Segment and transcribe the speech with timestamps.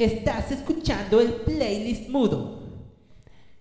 [0.00, 2.58] Estás escuchando el playlist mudo.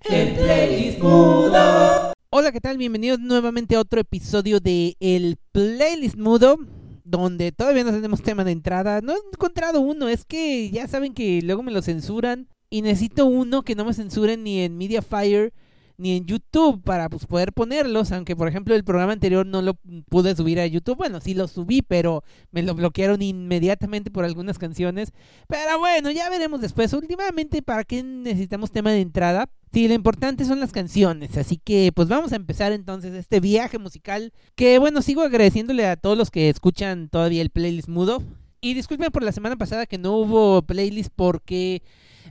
[0.09, 2.13] El playlist mudo.
[2.29, 2.77] Hola, ¿qué tal?
[2.77, 6.55] Bienvenidos nuevamente a otro episodio de El playlist mudo.
[7.03, 9.01] Donde todavía no tenemos tema de entrada.
[9.01, 10.07] No he encontrado uno.
[10.07, 12.47] Es que ya saben que luego me lo censuran.
[12.69, 15.51] Y necesito uno que no me censuren ni en Mediafire
[15.99, 19.75] ni en YouTube para pues, poder ponerlos, aunque por ejemplo el programa anterior no lo
[20.09, 24.57] pude subir a YouTube, bueno, sí lo subí, pero me lo bloquearon inmediatamente por algunas
[24.57, 25.11] canciones,
[25.47, 30.45] pero bueno, ya veremos después, últimamente para qué necesitamos tema de entrada, Sí, lo importante
[30.45, 35.03] son las canciones, así que pues vamos a empezar entonces este viaje musical, que bueno,
[35.03, 38.23] sigo agradeciéndole a todos los que escuchan todavía el playlist mudo.
[38.61, 41.83] Y disculpen por la semana pasada que no hubo playlist porque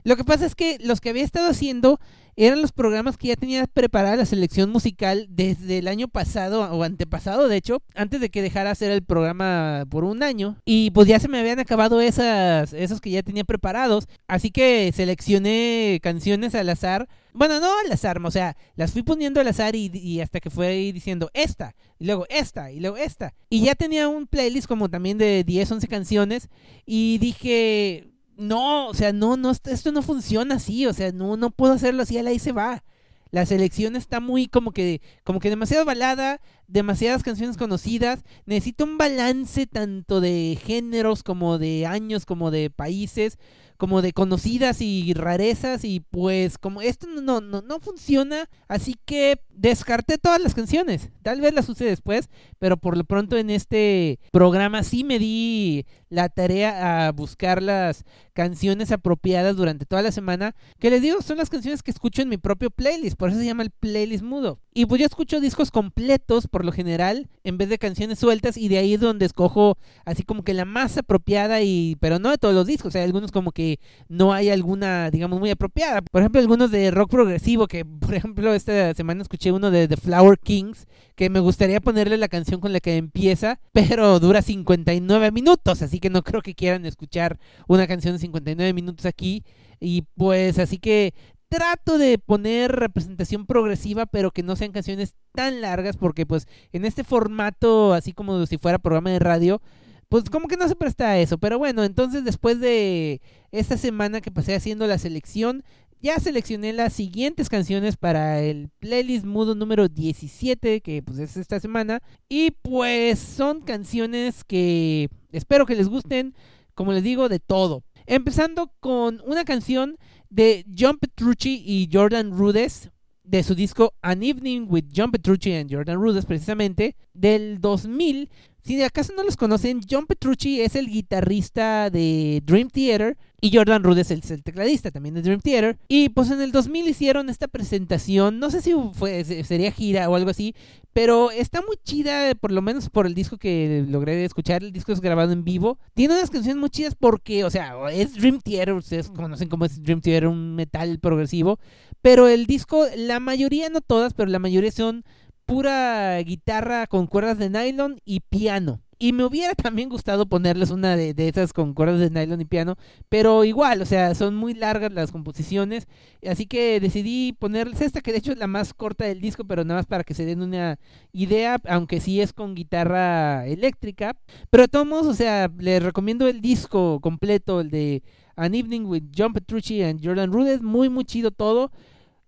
[0.03, 1.99] lo que pasa es que los que había estado haciendo
[2.45, 6.83] eran los programas que ya tenía preparada la selección musical desde el año pasado o
[6.83, 10.55] antepasado, de hecho, antes de que dejara hacer el programa por un año.
[10.63, 14.07] Y pues ya se me habían acabado esas, esos que ya tenía preparados.
[14.25, 17.09] Así que seleccioné canciones al azar.
[17.33, 20.49] Bueno, no al azar, o sea, las fui poniendo al azar y, y hasta que
[20.49, 23.33] fue diciendo esta, y luego esta, y luego esta.
[23.49, 26.49] Y ya tenía un playlist como también de 10, 11 canciones.
[26.85, 28.07] Y dije,
[28.39, 32.03] no, o sea, no, no, esto no funciona así, o sea, no, no puedo hacerlo
[32.03, 32.83] así, ahí se va.
[33.31, 38.23] La selección está muy como que, como que demasiado balada, demasiadas canciones conocidas.
[38.45, 43.37] Necesito un balance tanto de géneros como de años, como de países,
[43.77, 45.83] como de conocidas y rarezas.
[45.83, 51.09] Y pues como esto no, no, no funciona, así que descarté todas las canciones.
[51.21, 52.29] Tal vez las use después,
[52.59, 58.05] pero por lo pronto en este programa sí me di la tarea a buscar las
[58.33, 60.55] canciones apropiadas durante toda la semana.
[60.79, 63.45] Que les digo, son las canciones que escucho en mi propio playlist, por eso se
[63.45, 64.59] llama el playlist mudo.
[64.73, 68.69] Y pues yo escucho discos completos por lo general, en vez de canciones sueltas, y
[68.69, 72.37] de ahí es donde escojo así como que la más apropiada, y pero no de
[72.37, 76.01] todos los discos, hay algunos como que no hay alguna, digamos, muy apropiada.
[76.01, 79.97] Por ejemplo, algunos de rock progresivo, que por ejemplo esta semana escuché uno de The
[79.97, 85.31] Flower Kings, que me gustaría ponerle la canción con la que empieza, pero dura 59
[85.31, 89.43] minutos, así que no creo que quieran escuchar una canción de 59 minutos aquí.
[89.79, 91.13] Y pues así que
[91.49, 96.85] trato de poner representación progresiva, pero que no sean canciones tan largas, porque pues en
[96.85, 99.61] este formato, así como si fuera programa de radio,
[100.09, 101.37] pues como que no se presta a eso.
[101.37, 103.21] Pero bueno, entonces después de
[103.51, 105.63] esta semana que pasé haciendo la selección,
[106.01, 111.59] ya seleccioné las siguientes canciones para el playlist mudo número 17, que pues es esta
[111.59, 112.01] semana.
[112.27, 116.35] Y pues son canciones que espero que les gusten,
[116.73, 117.83] como les digo, de todo.
[118.05, 119.97] Empezando con una canción
[120.29, 122.91] de John Petrucci y Jordan Rudess,
[123.29, 128.29] de su disco An Evening with John Petrucci and Jordan Rudess, precisamente, del 2000.
[128.63, 133.83] Si acaso no los conocen, John Petrucci es el guitarrista de Dream Theater y Jordan
[133.83, 135.77] Rudess es el tecladista también de Dream Theater.
[135.87, 140.15] Y pues en el 2000 hicieron esta presentación, no sé si fue, sería gira o
[140.15, 140.55] algo así,
[140.93, 144.63] pero está muy chida, por lo menos por el disco que logré escuchar.
[144.63, 145.77] El disco es grabado en vivo.
[145.93, 149.81] Tiene unas canciones muy chidas porque, o sea, es Dream Theater, ustedes conocen cómo es
[149.81, 151.59] Dream Theater, un metal progresivo.
[152.01, 155.03] Pero el disco, la mayoría, no todas, pero la mayoría son
[155.45, 158.81] pura guitarra con cuerdas de nylon y piano.
[159.01, 162.75] Y me hubiera también gustado ponerles una de, esas con cuerdas de nylon y piano,
[163.07, 165.87] pero igual, o sea, son muy largas las composiciones,
[166.29, 169.63] así que decidí ponerles esta, que de hecho es la más corta del disco, pero
[169.63, 170.77] nada más para que se den una
[171.13, 174.17] idea, aunque sí es con guitarra eléctrica.
[174.49, 178.03] Pero de modos, o sea, les recomiendo el disco completo, el de
[178.35, 181.71] An Evening with John Petrucci and Jordan Rudess, muy, muy chido todo.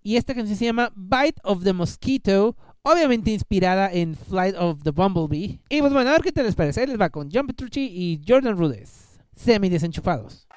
[0.03, 4.92] Y esta canción se llama Bite of the Mosquito obviamente inspirada en Flight of the
[4.92, 5.59] Bumblebee.
[5.69, 6.86] Y pues bueno, a ver qué te les parece.
[6.88, 10.47] les va con John Petrucci y Jordan Rudess, semi desenchufados.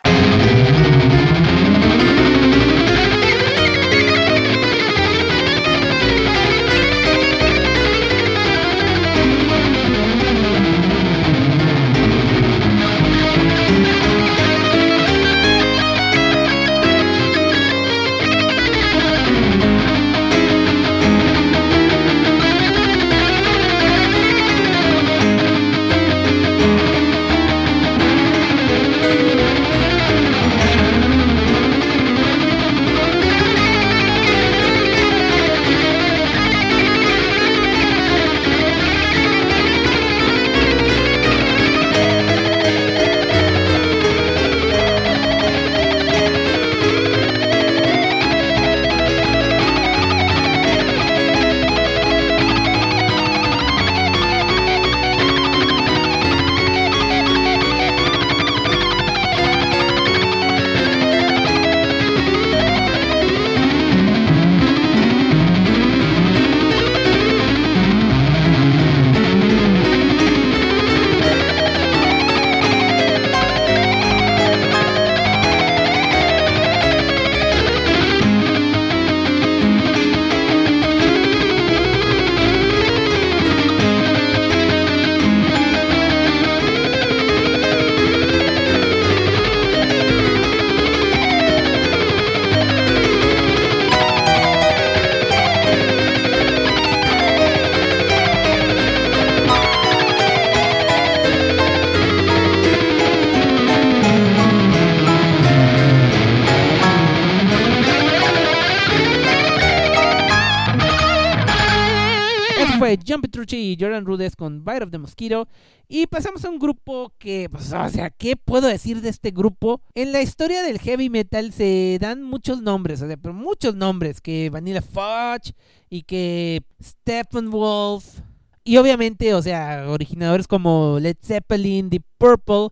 [113.58, 115.48] Y Jordan Rudess con Bite of the Mosquito.
[115.88, 119.80] Y pasamos a un grupo que, pues, o sea, ¿qué puedo decir de este grupo?
[119.94, 124.20] En la historia del heavy metal se dan muchos nombres, o sea, pero muchos nombres,
[124.20, 125.54] que Vanilla Fudge
[125.90, 128.20] y que Stephen Wolf.
[128.64, 132.68] Y obviamente, o sea, originadores como Led Zeppelin, Deep Purple.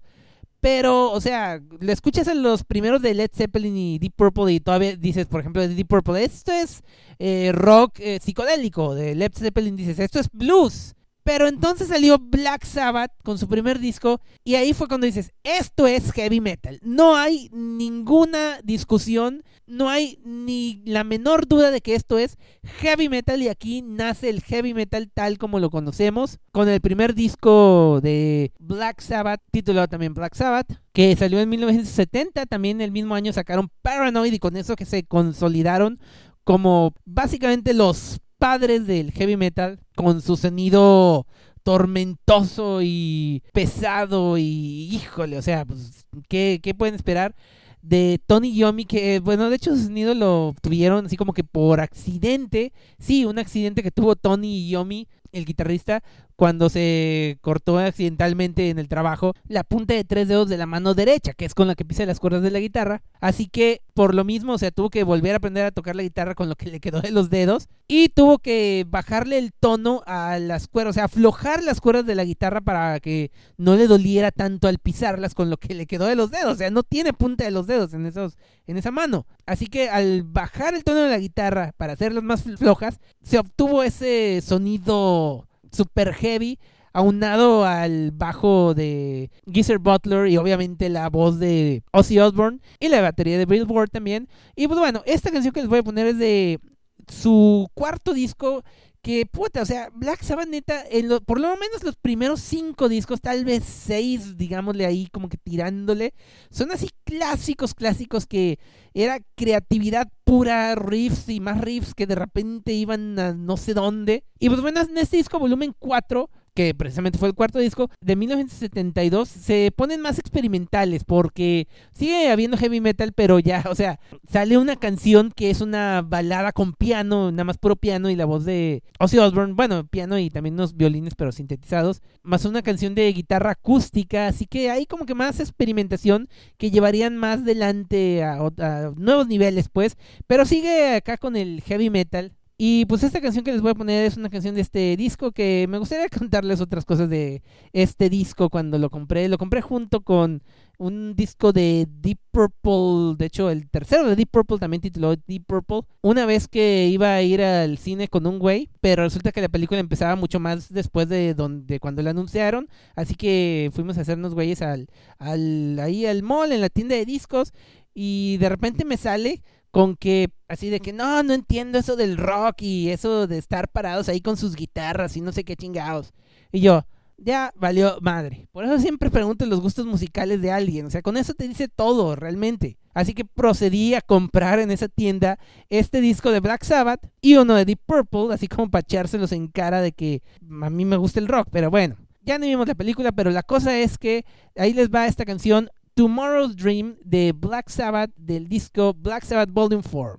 [0.62, 4.61] Pero, o sea, le escuchas a los primeros de Led Zeppelin y Deep Purple y
[4.61, 6.85] todavía dices, por ejemplo, de Deep Purple, esto es
[7.19, 8.94] eh, rock eh, psicodélico.
[8.94, 10.94] De Led Zeppelin dices, esto es blues.
[11.25, 15.88] Pero entonces salió Black Sabbath con su primer disco y ahí fue cuando dices, esto
[15.88, 16.79] es heavy metal.
[16.85, 22.37] No hay ninguna discusión, no hay ni la menor duda de que esto es
[22.81, 27.14] heavy metal y aquí nace el heavy metal tal como lo conocemos, con el primer
[27.14, 33.14] disco de Black Sabbath, titulado también Black Sabbath, que salió en 1970, también el mismo
[33.14, 36.00] año sacaron Paranoid y con eso que se consolidaron
[36.44, 41.26] como básicamente los padres del heavy metal con su sonido
[41.62, 47.35] tormentoso y pesado y híjole, o sea, pues, ¿qué, qué pueden esperar?
[47.82, 51.81] De Tony Yomi, que bueno, de hecho su sonido lo tuvieron así como que por
[51.81, 56.02] accidente, sí, un accidente que tuvo Tony Yomi, el guitarrista,
[56.37, 60.94] cuando se cortó accidentalmente en el trabajo la punta de tres dedos de la mano
[60.94, 63.02] derecha, que es con la que pisa las cuerdas de la guitarra.
[63.20, 66.02] Así que por lo mismo, o sea, tuvo que volver a aprender a tocar la
[66.02, 70.02] guitarra con lo que le quedó de los dedos y tuvo que bajarle el tono
[70.06, 73.87] a las cuerdas, o sea, aflojar las cuerdas de la guitarra para que no le
[73.87, 76.82] doliera tanto al pisarlas con lo que le quedó de los dedos, o sea, no
[76.82, 78.37] tiene punta de los dedos en esos
[78.67, 79.26] en esa mano.
[79.46, 83.82] Así que al bajar el tono de la guitarra para hacerlas más flojas, se obtuvo
[83.82, 86.59] ese sonido super heavy,
[86.93, 93.01] aunado al bajo de Geezer Butler y obviamente la voz de Ozzy Osbourne y la
[93.01, 94.29] batería de Bill Ward también.
[94.57, 96.61] Y pues bueno, esta canción que les voy a poner es de
[97.09, 98.63] su cuarto disco
[99.03, 103.21] que puta, o sea, Black Sabbath neta, en por lo menos los primeros cinco discos,
[103.21, 106.15] tal vez seis, digámosle ahí, como que tirándole,
[106.51, 108.61] son así clásicos, clásicos que
[108.95, 114.25] era creatividad pura, riffs y más riffs que de repente iban a no sé dónde.
[114.39, 118.17] Y pues bueno, en este disco, volumen 4, que precisamente fue el cuarto disco, de
[118.17, 123.99] 1972, se ponen más experimentales porque sigue habiendo heavy metal, pero ya, o sea,
[124.31, 128.25] sale una canción que es una balada con piano, nada más puro piano y la
[128.25, 132.95] voz de Ozzy Osbourne, bueno, piano y también unos violines, pero sintetizados, más una canción
[132.95, 136.29] de guitarra acústica, así que hay como que más experimentación
[136.59, 139.97] que llevarían más adelante a, a nuevos niveles, pues,
[140.27, 143.75] pero sigue acá con el heavy metal y pues esta canción que les voy a
[143.75, 147.43] poner es una canción de este disco que me gustaría contarles otras cosas de
[147.73, 149.29] este disco cuando lo compré.
[149.29, 150.43] Lo compré junto con
[150.79, 155.44] un disco de Deep Purple, de hecho el tercero de Deep Purple también tituló Deep
[155.47, 155.82] Purple.
[156.03, 159.49] Una vez que iba a ir al cine con un güey, pero resulta que la
[159.49, 164.35] película empezaba mucho más después de donde cuando la anunciaron, así que fuimos a hacernos
[164.35, 167.53] güeyes al, al ahí al mall en la tienda de discos
[167.94, 172.19] y de repente me sale con que así de que no, no entiendo eso del
[172.19, 176.12] rock y eso de estar parados ahí con sus guitarras y no sé qué chingados.
[176.52, 176.86] Y yo,
[177.17, 178.48] ya valió madre.
[178.52, 180.86] Por eso siempre pregunto los gustos musicales de alguien.
[180.86, 182.76] O sea, con eso te dice todo realmente.
[182.93, 185.38] Así que procedí a comprar en esa tienda
[185.70, 189.48] este disco de Black Sabbath y uno de Deep Purple, así como para echárselos en
[189.48, 190.22] cara de que
[190.62, 191.48] a mí me gusta el rock.
[191.50, 195.06] Pero bueno, ya no vimos la película, pero la cosa es que ahí les va
[195.06, 200.19] esta canción Tomorrow's Dream de Black Sabbath del disco Black Sabbath Volume 4.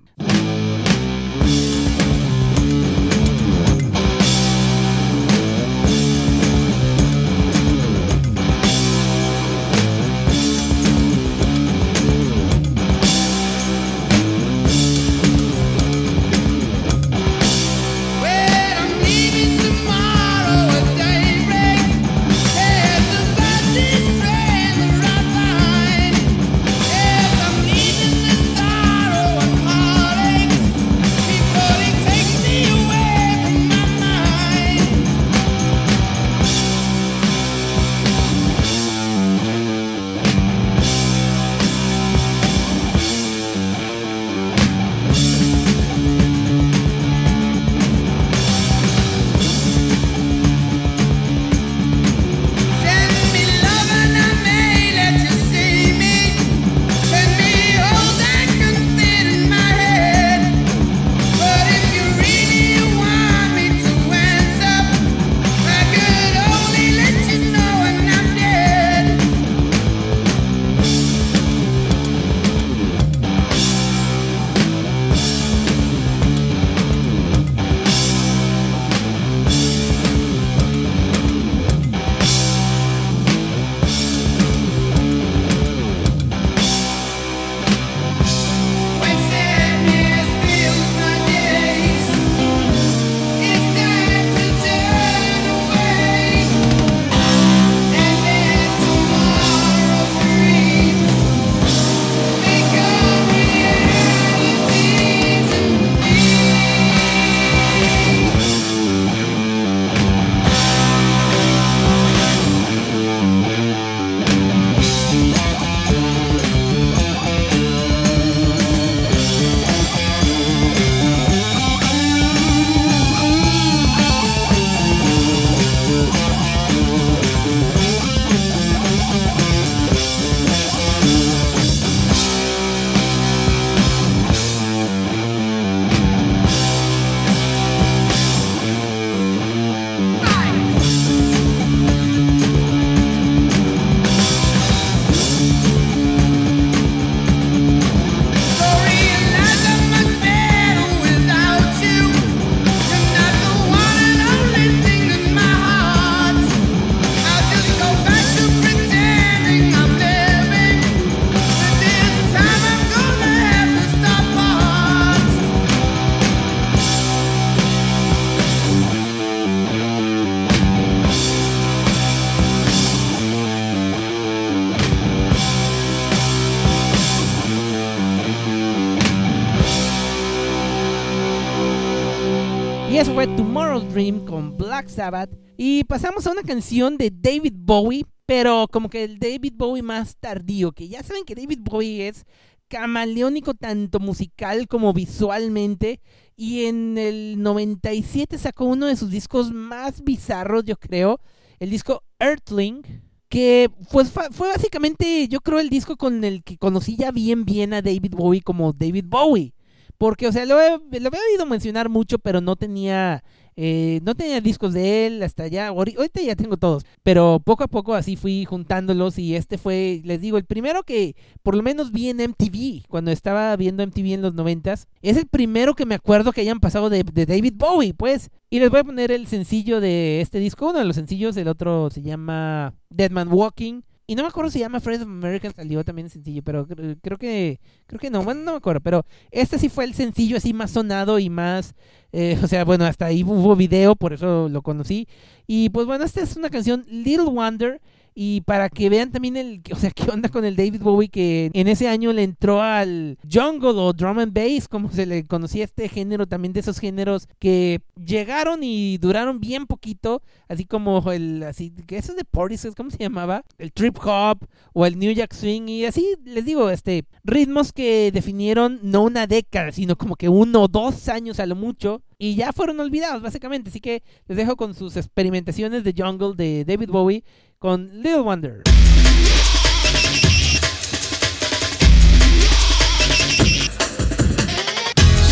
[184.74, 185.30] Black Sabbath.
[185.56, 190.16] Y pasamos a una canción de David Bowie, pero como que el David Bowie más
[190.16, 192.24] tardío, que ya saben que David Bowie es
[192.66, 196.00] camaleónico tanto musical como visualmente.
[196.36, 201.20] Y en el 97 sacó uno de sus discos más bizarros, yo creo,
[201.60, 202.82] el disco Earthling,
[203.28, 207.74] que pues, fue básicamente, yo creo, el disco con el que conocí ya bien bien
[207.74, 209.54] a David Bowie como David Bowie.
[209.98, 213.22] Porque, o sea, lo, lo había oído mencionar mucho, pero no tenía
[213.56, 215.68] eh, no tenía discos de él hasta allá.
[215.68, 216.84] Ahorita ya tengo todos.
[217.02, 219.18] Pero poco a poco así fui juntándolos.
[219.18, 222.86] Y este fue, les digo, el primero que por lo menos vi en MTV.
[222.88, 224.88] Cuando estaba viendo MTV en los noventas.
[225.02, 228.30] Es el primero que me acuerdo que hayan pasado de, de David Bowie, pues.
[228.50, 230.70] Y les voy a poner el sencillo de este disco.
[230.70, 233.82] Uno de los sencillos, el otro se llama Dead Man Walking.
[234.06, 237.58] Y no me acuerdo si llama Friends of American, salió también sencillo, pero creo que
[237.86, 240.72] creo que no, bueno, no me acuerdo, pero este sí fue el sencillo así más
[240.72, 241.74] sonado y más,
[242.12, 245.08] eh, o sea, bueno, hasta ahí hubo video, por eso lo conocí.
[245.46, 247.80] Y pues bueno, esta es una canción Little Wonder
[248.14, 251.50] y para que vean también el, o sea, qué onda con el David Bowie que
[251.52, 255.64] en ese año le entró al jungle o drum and bass, como se le conocía
[255.64, 261.42] este género, también de esos géneros que llegaron y duraron bien poquito, así como el,
[261.42, 263.44] así, que eso de Portis, ¿cómo se llamaba?
[263.58, 268.10] El trip hop o el New Jack Swing y así, les digo, este, ritmos que
[268.12, 272.36] definieron no una década, sino como que uno o dos años a lo mucho y
[272.36, 273.70] ya fueron olvidados básicamente.
[273.70, 277.24] Así que les dejo con sus experimentaciones de jungle de David Bowie
[277.64, 278.60] con Little Wonder.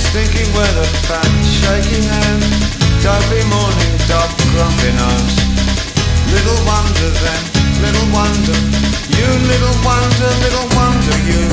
[0.01, 1.29] Stinking weather, fat,
[1.61, 2.49] shaking hands,
[3.05, 5.37] dopey morning, dog grumpy nose.
[6.33, 7.43] Little wonder then,
[7.85, 8.57] little wonder,
[9.13, 11.45] you little wonder, little wonder you.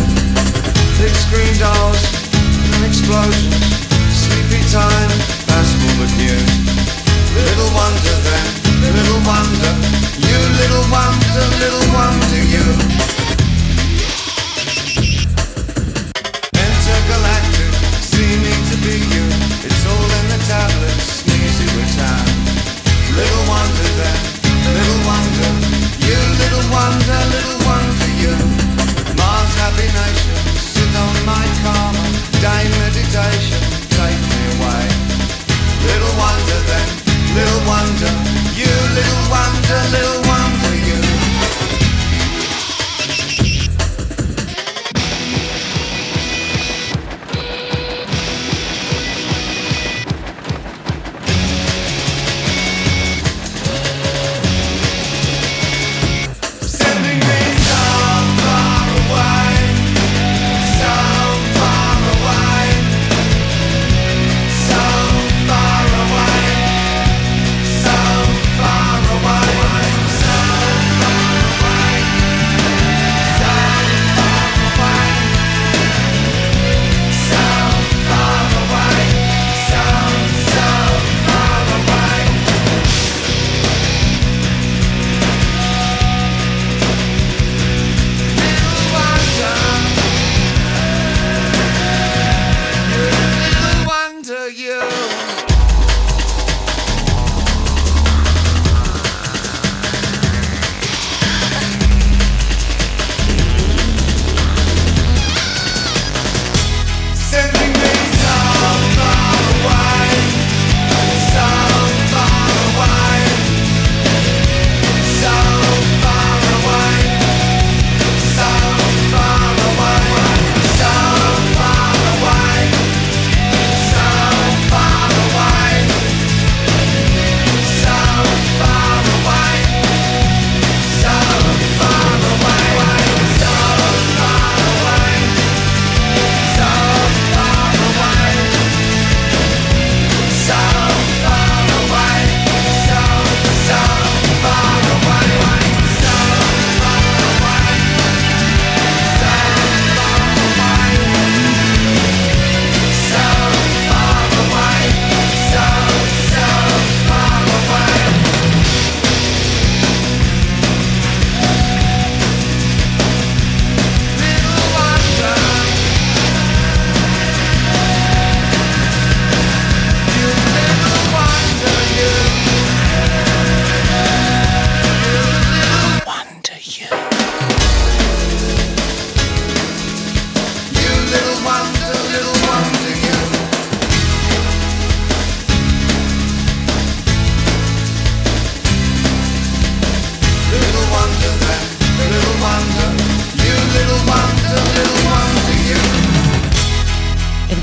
[0.96, 2.00] Big screen dolls
[2.72, 3.68] and explosions,
[4.16, 5.12] sleepy time,
[5.44, 6.40] that's full of you.
[7.36, 12.66] Little wonder then, little wonder, uh, you little wonder, uh, little wonder you.
[16.56, 19.26] Intergalactic, seeming to be you,
[19.68, 22.32] it's all in the tablets, sneezy with time.
[23.20, 24.20] Little wonder then,
[24.76, 25.52] little wonder,
[26.08, 28.36] you little wonder, uh, little wonder you.
[29.20, 32.06] Mars happy nation, sit on my karma,
[32.40, 33.60] day meditation,
[34.00, 34.86] take me away.
[35.84, 36.99] Little wonder then,
[37.40, 38.12] little wonder,
[38.60, 40.29] you little wonder, little wonder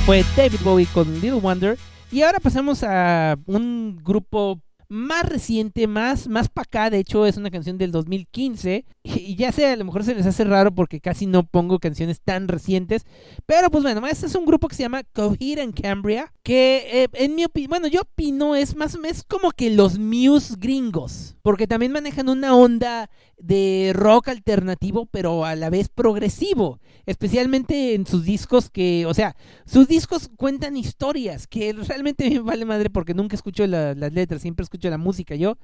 [0.06, 1.76] fue David Bowie con Little Wonder.
[2.12, 6.90] Y ahora pasamos a un grupo más reciente, más, más para acá.
[6.90, 8.84] De hecho, es una canción del 2015.
[9.02, 12.20] Y ya sé, a lo mejor se les hace raro porque casi no pongo canciones
[12.20, 13.04] tan recientes.
[13.46, 16.32] Pero pues bueno, este es un grupo que se llama Coherent Cambria.
[16.42, 20.54] Que eh, en mi opinión, bueno, yo opino es más es como que los Muse
[20.58, 21.36] gringos.
[21.42, 26.80] Porque también manejan una onda de rock alternativo, pero a la vez progresivo.
[27.04, 32.64] Especialmente en sus discos que, o sea, sus discos cuentan historias que realmente me vale
[32.64, 35.58] madre porque nunca escucho las letras, siempre escucho la música yo.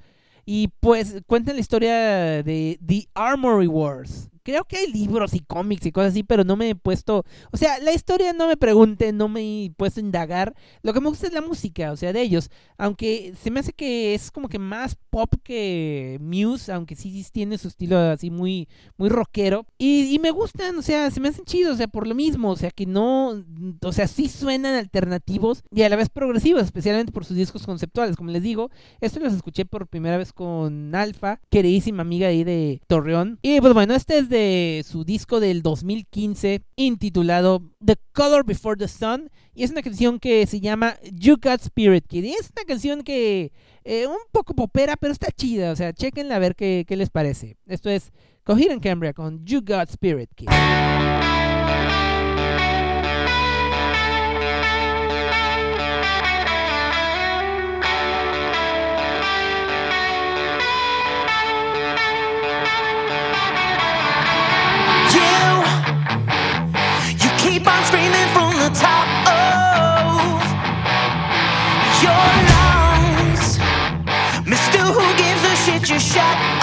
[0.45, 1.93] Y pues cuentan la historia
[2.43, 6.55] de The Armory Wars, creo que hay libros y cómics y cosas así, pero no
[6.55, 10.03] me he puesto, o sea, la historia no me pregunte, no me he puesto a
[10.03, 10.53] indagar.
[10.81, 13.73] Lo que me gusta es la música, o sea, de ellos, aunque se me hace
[13.73, 18.67] que es como que más pop que Muse, aunque sí tiene su estilo así muy
[18.97, 22.07] muy rockero y, y me gustan, o sea, se me hacen chidos, o sea, por
[22.07, 23.43] lo mismo, o sea, que no,
[23.81, 28.15] o sea, sí suenan alternativos y a la vez progresivos, especialmente por sus discos conceptuales,
[28.15, 28.69] como les digo,
[29.01, 33.39] esto los escuché por primera vez con Alfa, queridísima amiga ahí de Torreón.
[33.41, 38.87] Y pues bueno, este es de su disco del 2015 intitulado The Color Before the
[38.87, 42.23] Sun y es una canción que se llama You Got Spirit Kid.
[42.23, 43.51] Y es una canción que
[43.83, 47.11] eh, un poco popera, pero está chida, o sea, chequenla a ver qué, qué les
[47.11, 47.57] parece.
[47.67, 48.11] Esto es
[48.47, 50.49] en Cambria con You Got Spirit Kid.
[76.13, 76.62] Shut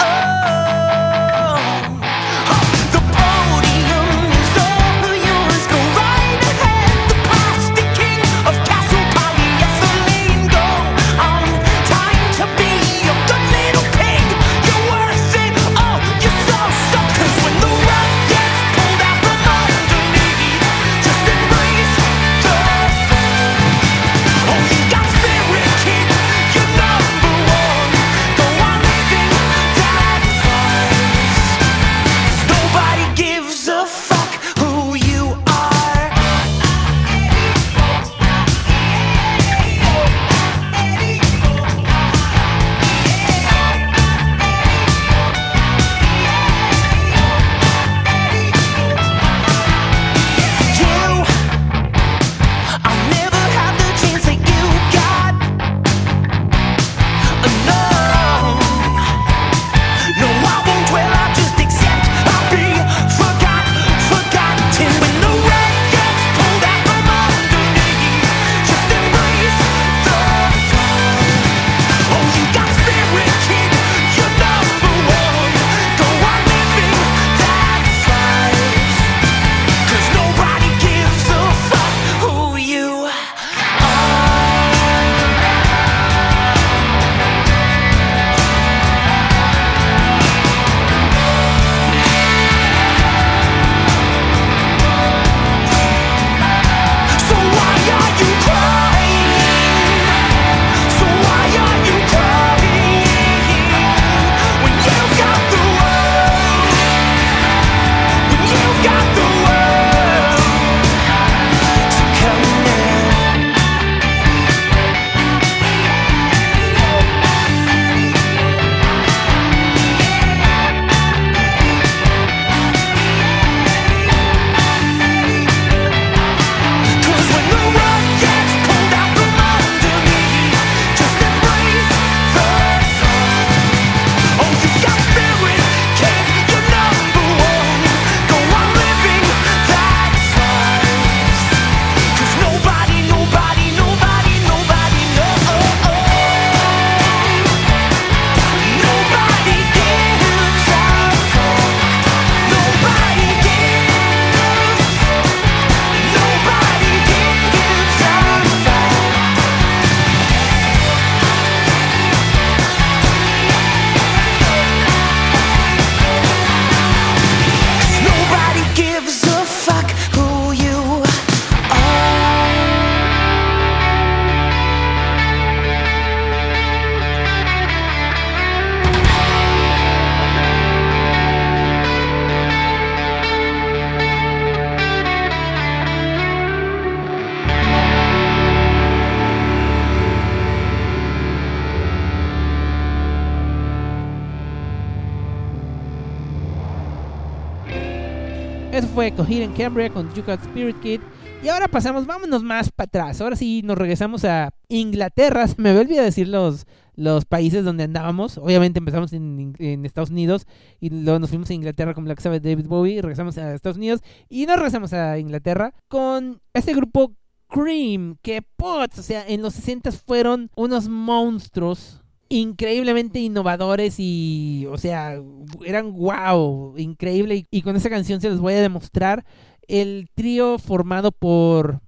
[199.01, 201.01] Fue Coherent Cambria con Got Spirit Kid.
[201.43, 203.19] Y ahora pasamos, vámonos más para atrás.
[203.19, 205.47] Ahora sí nos regresamos a Inglaterra.
[205.47, 208.37] Se me olvidado decir los, los países donde andábamos.
[208.37, 210.45] Obviamente empezamos en, en, Estados Unidos
[210.79, 213.01] y luego nos fuimos a Inglaterra con Black Sabbath David Bowie.
[213.01, 217.15] Regresamos a Estados Unidos y nos regresamos a Inglaterra con este grupo
[217.47, 218.17] Cream.
[218.21, 222.00] Que, pots, o sea, en los 60 fueron unos monstruos
[222.31, 225.21] increíblemente innovadores y, o sea,
[225.65, 227.45] eran wow, increíble.
[227.51, 229.25] Y, con esa canción se les voy a demostrar
[229.67, 231.81] el trío formado por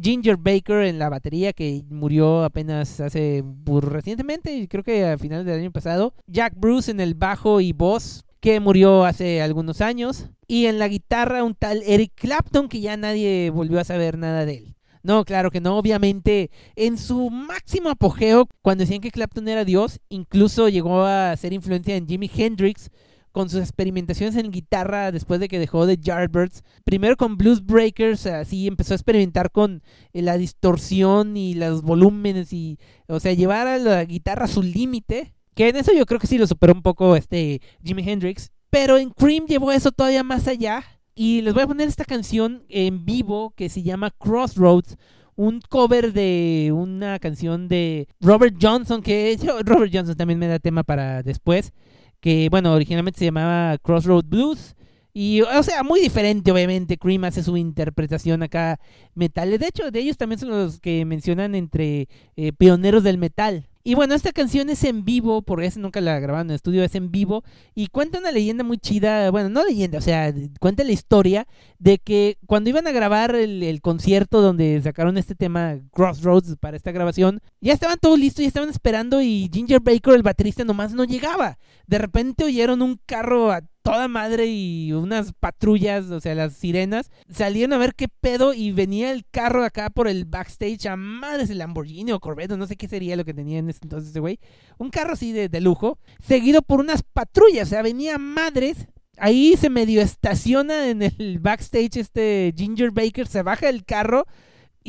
[0.00, 5.44] Ginger Baker en la batería, que murió apenas hace pues, recientemente, creo que a finales
[5.44, 6.14] del año pasado.
[6.26, 10.30] Jack Bruce en el bajo y voz, que murió hace algunos años.
[10.46, 14.46] Y en la guitarra un tal Eric Clapton, que ya nadie volvió a saber nada
[14.46, 14.76] de él.
[15.02, 15.78] No, claro que no.
[15.78, 21.52] Obviamente, en su máximo apogeo, cuando decían que Clapton era Dios, incluso llegó a ser
[21.52, 22.90] influencia en Jimi Hendrix
[23.32, 26.64] con sus experimentaciones en guitarra después de que dejó de Yardbirds.
[26.84, 29.82] Primero con Blues Breakers, así empezó a experimentar con
[30.12, 34.62] eh, la distorsión y los volúmenes y, o sea, llevar a la guitarra a su
[34.62, 35.34] límite.
[35.54, 38.50] Que en eso yo creo que sí lo superó un poco este Jimi Hendrix.
[38.70, 40.84] Pero en Cream llevó eso todavía más allá
[41.22, 44.96] y les voy a poner esta canción en vivo que se llama Crossroads,
[45.36, 50.82] un cover de una canción de Robert Johnson, que Robert Johnson también me da tema
[50.82, 51.74] para después,
[52.20, 54.76] que bueno, originalmente se llamaba Crossroads Blues.
[55.12, 56.96] Y, o sea, muy diferente, obviamente.
[56.96, 58.80] Cream hace su interpretación acá
[59.14, 59.58] metal.
[59.58, 63.68] De hecho, de ellos también son los que mencionan entre eh, pioneros del metal.
[63.82, 66.84] Y bueno, esta canción es en vivo, porque esa nunca la grabaron en el estudio,
[66.84, 67.44] es en vivo.
[67.74, 71.46] Y cuenta una leyenda muy chida, bueno, no leyenda, o sea, cuenta la historia
[71.78, 76.92] de que cuando iban a grabar el, concierto donde sacaron este tema Crossroads para esta
[76.92, 81.04] grabación, ya estaban todos listos, ya estaban esperando y Ginger Baker, el baterista, nomás no
[81.04, 81.58] llegaba.
[81.86, 87.10] De repente oyeron un carro a toda madre y unas patrullas, o sea, las sirenas,
[87.28, 91.50] salieron a ver qué pedo y venía el carro acá por el backstage a madres
[91.50, 94.20] el Lamborghini o Corvette, no sé qué sería lo que tenía en ese entonces ese
[94.20, 94.38] güey.
[94.78, 98.86] Un carro así de, de lujo, seguido por unas patrullas, o sea, venía madres.
[99.18, 104.26] Ahí se medio estaciona en el backstage este Ginger Baker, se baja del carro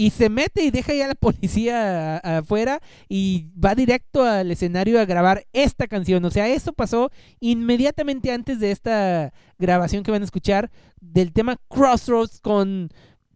[0.01, 4.99] y se mete y deja ya a la policía afuera y va directo al escenario
[4.99, 6.25] a grabar esta canción.
[6.25, 11.57] O sea, eso pasó inmediatamente antes de esta grabación que van a escuchar del tema
[11.69, 12.89] Crossroads con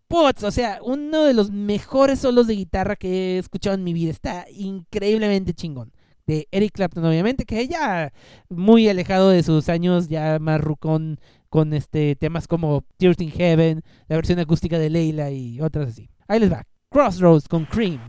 [0.08, 0.44] Potts.
[0.44, 4.10] O sea, uno de los mejores solos de guitarra que he escuchado en mi vida.
[4.10, 5.94] Está increíblemente chingón.
[6.26, 8.12] De Eric Clapton, obviamente, que ya
[8.50, 13.84] muy alejado de sus años, ya más rucón con este temas como Tears in Heaven,
[14.08, 16.10] la versión acústica de Leila y otras así.
[16.28, 16.64] Ahí les va.
[16.90, 18.00] Crossroads con Cream.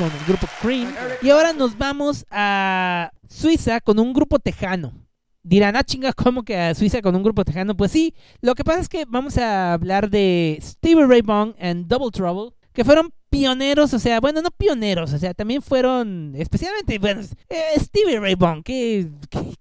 [0.00, 0.94] Con el grupo Cream.
[1.20, 4.94] Y ahora nos vamos a Suiza con un grupo tejano.
[5.42, 7.76] Dirán, ah, chinga, ¿cómo que a Suiza con un grupo tejano?
[7.76, 11.86] Pues sí, lo que pasa es que vamos a hablar de Stevie Ray Vaughan and
[11.86, 16.98] Double Trouble, que fueron pioneros, o sea, bueno, no pioneros, o sea, también fueron, especialmente,
[16.98, 19.08] bueno, eh, Stevie Ray Vaughan, ¿qué,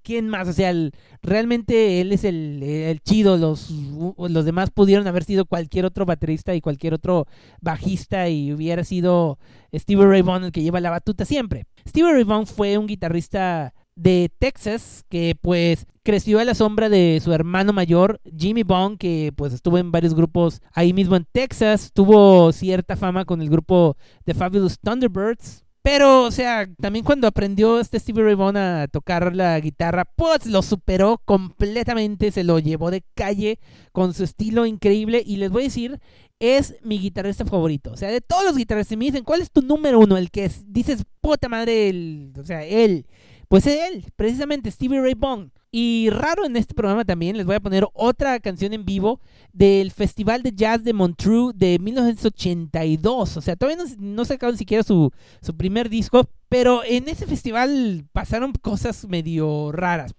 [0.02, 0.48] quién más?
[0.48, 0.74] O sea,
[1.22, 6.56] realmente él es el, el chido, los, los demás pudieron haber sido cualquier otro baterista
[6.56, 7.28] y cualquier otro
[7.62, 9.38] bajista y hubiera sido
[9.74, 11.66] Stevie Ray Vaughan el que lleva la batuta siempre.
[11.88, 17.20] Stevie Ray Vaughan fue un guitarrista de Texas que pues creció a la sombra de
[17.24, 21.92] su hermano mayor Jimmy Bond que pues estuvo en varios grupos ahí mismo en Texas
[21.94, 27.80] tuvo cierta fama con el grupo The Fabulous Thunderbirds pero, o sea, también cuando aprendió
[27.80, 32.92] este Stevie Ray Vaughan a tocar la guitarra, pues lo superó completamente, se lo llevó
[32.92, 33.60] de calle
[33.94, 35.24] con su estilo increíble.
[35.26, 36.00] Y les voy a decir,
[36.40, 37.92] es mi guitarrista favorito.
[37.94, 40.18] O sea, de todos los guitarristas, si me dicen, ¿cuál es tu número uno?
[40.18, 43.06] El que es- dices, puta madre, el- o sea, él.
[43.50, 45.52] Pues es él, precisamente, Stevie Ray Vaughan.
[45.72, 49.20] Y raro en este programa también, les voy a poner otra canción en vivo
[49.54, 53.38] del Festival de Jazz de Montreux de 1982.
[53.38, 58.06] O sea, todavía no, no sacaron siquiera su, su primer disco, pero en ese festival
[58.14, 60.14] pasaron cosas medio raras.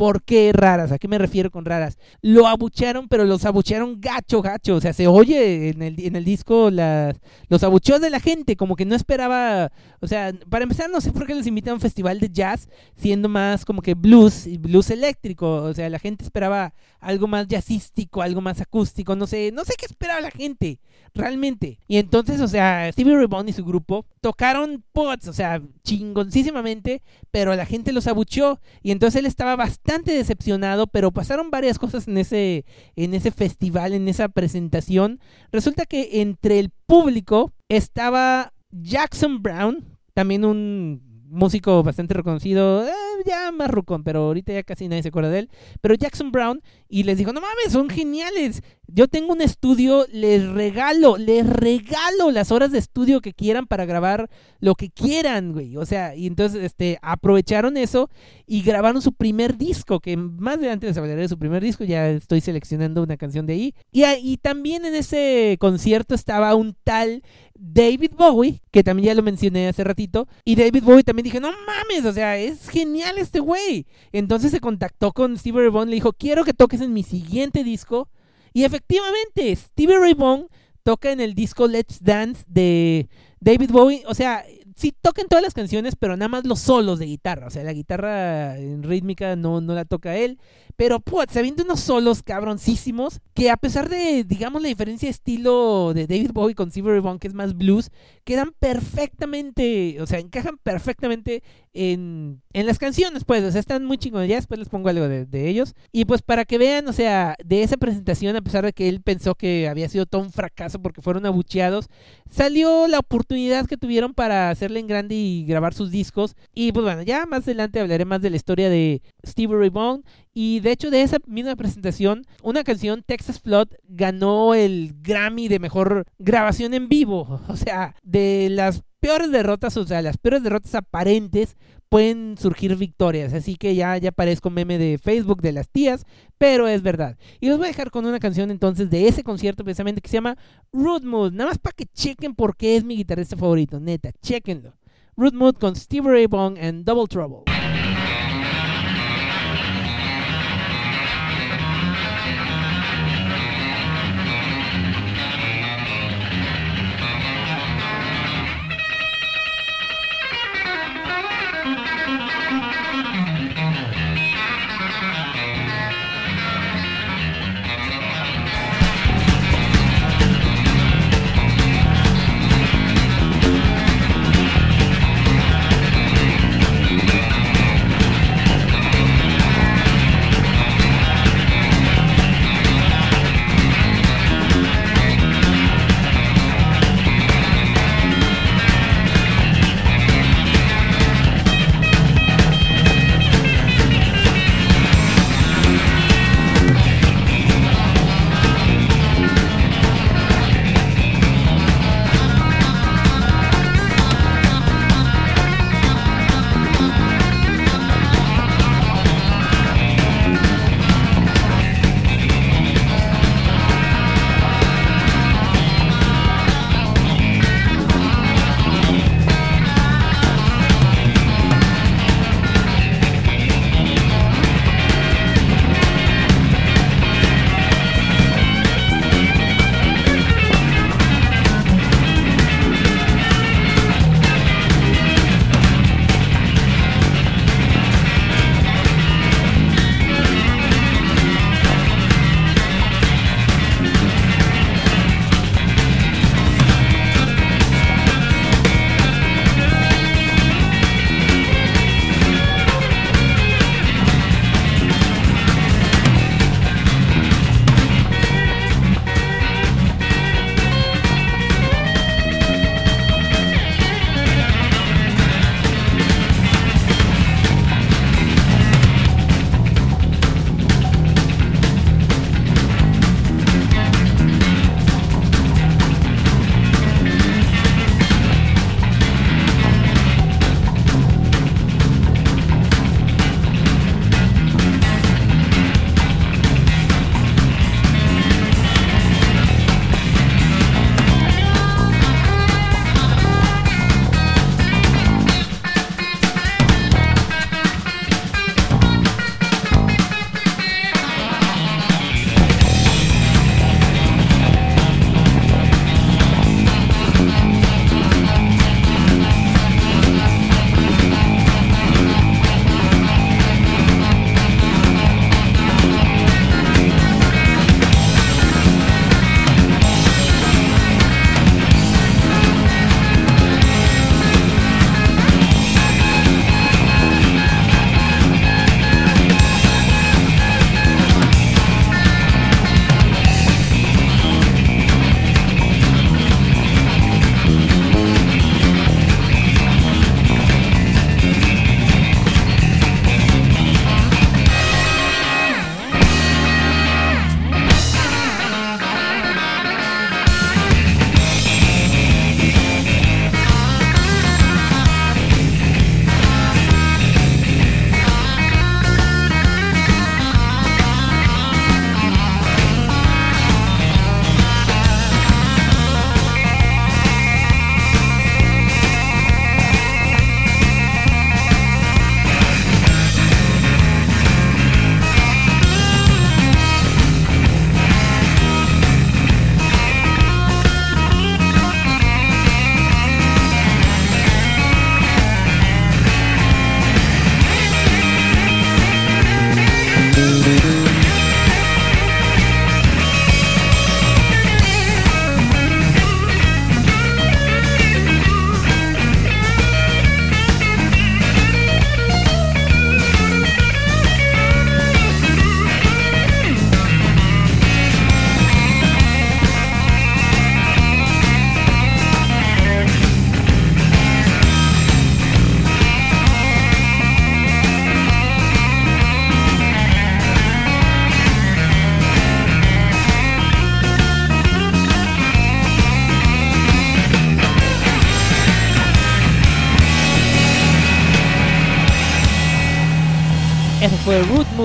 [0.00, 0.92] ¿Por qué raras?
[0.92, 1.98] ¿A qué me refiero con raras?
[2.22, 4.76] Lo abuchearon, pero los abuchearon gacho, gacho.
[4.76, 8.56] O sea, se oye en el, en el disco las, los abucheos de la gente,
[8.56, 9.70] como que no esperaba.
[10.00, 12.70] O sea, para empezar, no sé por qué les invitan a un festival de jazz,
[12.96, 15.64] siendo más como que blues y blues eléctrico.
[15.64, 19.14] O sea, la gente esperaba algo más jazzístico, algo más acústico.
[19.16, 20.80] No sé, no sé qué esperaba la gente,
[21.12, 21.78] realmente.
[21.88, 27.54] Y entonces, o sea, Stevie Ray y su grupo tocaron pots, o sea, chingoncísimamente, pero
[27.54, 28.60] la gente los abucheó.
[28.82, 32.64] Y entonces él estaba bastante decepcionado, pero pasaron varias cosas en ese,
[32.96, 35.20] en ese festival, en esa presentación.
[35.52, 42.92] Resulta que entre el público estaba Jackson Brown, también un músico bastante reconocido, eh,
[43.24, 45.50] ya más rucón, pero ahorita ya casi nadie se acuerda de él.
[45.80, 48.62] Pero Jackson Brown, y les dijo, no mames, son geniales.
[48.92, 53.84] Yo tengo un estudio, les regalo, les regalo las horas de estudio que quieran para
[53.84, 54.28] grabar
[54.60, 55.76] lo que quieran, güey.
[55.76, 58.10] O sea, y entonces este, aprovecharon eso
[58.46, 62.10] y grabaron su primer disco, que más adelante les hablaré de su primer disco, ya
[62.10, 63.74] estoy seleccionando una canción de ahí.
[63.92, 67.22] Y, y también en ese concierto estaba un tal
[67.54, 71.50] David Bowie, que también ya lo mencioné hace ratito, y David Bowie también dije, no
[71.50, 73.86] mames, o sea, es genial este güey.
[74.12, 77.62] Entonces se contactó con Stevie Ray Vaughan, le dijo, quiero que toques en mi siguiente
[77.62, 78.08] disco.
[78.52, 80.46] Y efectivamente, Stevie Ray Vaughan
[80.82, 83.08] toca en el disco Let's Dance de
[83.40, 84.44] David Bowie, o sea,
[84.76, 87.72] sí tocan todas las canciones, pero nada más los solos de guitarra, o sea, la
[87.72, 90.38] guitarra en rítmica no, no la toca él,
[90.80, 95.92] pero pues se unos solos cabroncísimos que a pesar de, digamos, la diferencia de estilo
[95.92, 97.90] de David Bowie con Ray Vaughan, que es más blues,
[98.24, 101.42] quedan perfectamente, o sea, encajan perfectamente
[101.74, 105.06] en, en las canciones, pues, o sea, están muy chingones, ya después les pongo algo
[105.06, 108.64] de, de ellos, y pues para que vean, o sea, de esa presentación, a pesar
[108.64, 111.88] de que él pensó que había sido todo un fracaso porque fueron abucheados,
[112.30, 116.36] salió la oportunidad que tuvieron para hacerle en grande y grabar sus discos.
[116.54, 120.04] Y pues bueno, ya más adelante hablaré más de la historia de Stevie Ray Vaughan.
[120.32, 125.58] Y de hecho de esa misma presentación, una canción, Texas Flood, ganó el Grammy de
[125.58, 127.40] mejor grabación en vivo.
[127.48, 131.56] O sea, de las peores derrotas, o sea, las peores derrotas aparentes
[131.90, 133.34] pueden surgir victorias.
[133.34, 136.06] Así que ya, ya parezco meme de Facebook de las tías,
[136.38, 137.18] pero es verdad.
[137.40, 140.16] Y los voy a dejar con una canción entonces de ese concierto precisamente que se
[140.16, 140.38] llama
[140.72, 141.32] Root Mood.
[141.32, 144.74] Nada más para que chequen por qué es mi guitarrista favorito, neta, chequenlo.
[145.16, 147.42] Root Mood con Stevie Ray Vaughan and Double Trouble.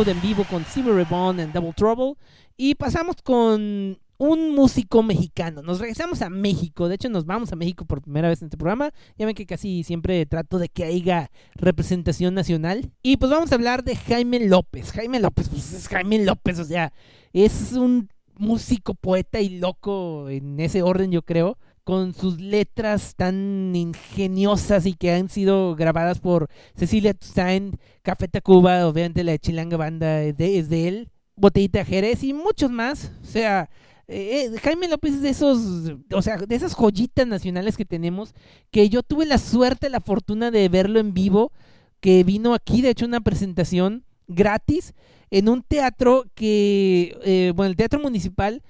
[0.03, 2.15] En vivo con Silver Reborn en Double Trouble.
[2.57, 5.61] Y pasamos con un músico mexicano.
[5.61, 6.89] Nos regresamos a México.
[6.89, 8.91] De hecho, nos vamos a México por primera vez en este programa.
[9.17, 12.91] Ya ven que casi siempre trato de que haya representación nacional.
[13.03, 14.91] Y pues vamos a hablar de Jaime López.
[14.91, 16.91] Jaime López, pues es Jaime López, o sea,
[17.31, 23.73] es un músico, poeta y loco en ese orden, yo creo con sus letras tan
[23.75, 30.23] ingeniosas y que han sido grabadas por Cecilia Toussaint, Café Tacuba, obviamente la Chilanga Banda
[30.23, 30.35] es
[30.67, 33.11] de, él, Botellita Jerez y muchos más.
[33.21, 33.69] O sea,
[34.07, 38.33] eh, eh, Jaime López es de esos, o sea, de esas joyitas nacionales que tenemos,
[38.71, 41.51] que yo tuve la suerte, la fortuna de verlo en vivo,
[41.99, 44.95] que vino aquí, de hecho, una presentación gratis
[45.29, 48.63] en un teatro que, eh, bueno, el Teatro Municipal,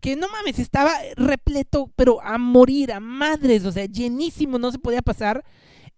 [0.00, 4.78] que no mames, estaba repleto, pero a morir, a madres, o sea, llenísimo, no se
[4.78, 5.44] podía pasar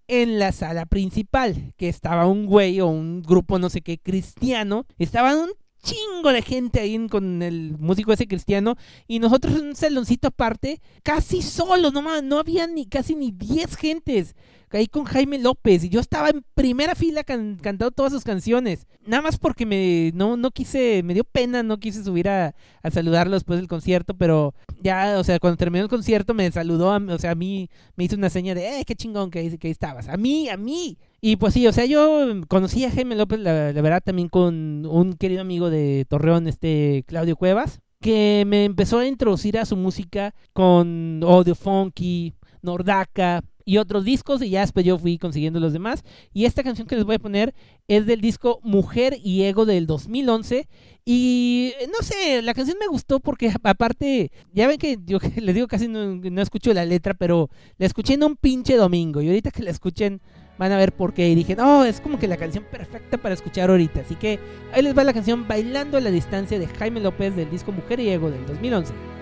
[0.09, 4.87] en la sala principal, que estaba un güey o un grupo no sé qué cristiano,
[4.99, 5.51] estaban un
[5.83, 8.77] chingo de gente ahí con el músico ese cristiano
[9.09, 13.77] y nosotros en un saloncito aparte, casi solos, no no había ni casi ni 10
[13.77, 14.37] gentes
[14.79, 18.87] ahí con Jaime López y yo estaba en primera fila cantando todas sus canciones.
[19.07, 22.55] Nada más porque me no, no quise, me dio pena, no quise subir a,
[22.91, 27.19] saludarlo después del concierto, pero ya, o sea, cuando terminó el concierto me saludó, o
[27.19, 30.09] sea, a mí me hizo una seña de, eh, qué chingón que, que ahí estabas.
[30.09, 30.99] A mí, a mí.
[31.21, 35.13] Y pues sí, o sea, yo conocí a Jaime López, la, verdad, también con un
[35.15, 40.35] querido amigo de Torreón, este Claudio Cuevas que me empezó a introducir a su música
[40.53, 46.05] con audio funky, Nordaka, y otros discos y ya después yo fui consiguiendo los demás.
[46.33, 47.55] Y esta canción que les voy a poner
[47.89, 50.69] es del disco Mujer y Ego del 2011.
[51.05, 55.55] Y eh, no sé, la canción me gustó porque aparte, ya ven que yo les
[55.55, 59.21] digo casi no, no escucho la letra, pero la escuché en un pinche domingo.
[59.21, 60.21] Y ahorita que la escuchen
[60.59, 61.29] van a ver por qué.
[61.29, 64.01] Y dije, no, es como que la canción perfecta para escuchar ahorita.
[64.01, 64.39] Así que
[64.73, 68.01] ahí les va la canción Bailando a la distancia de Jaime López del disco Mujer
[68.01, 69.22] y Ego del 2011.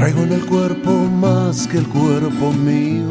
[0.00, 3.10] Traigo en el cuerpo más que el cuerpo mío.